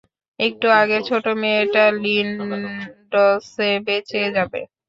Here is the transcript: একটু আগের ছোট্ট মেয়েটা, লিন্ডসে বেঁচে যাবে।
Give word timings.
একটু 0.39 0.67
আগের 0.81 1.01
ছোট্ট 1.09 1.27
মেয়েটা, 1.41 1.83
লিন্ডসে 2.03 3.69
বেঁচে 3.85 4.21
যাবে। 4.35 4.61